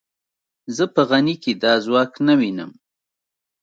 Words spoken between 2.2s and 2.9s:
نه وینم.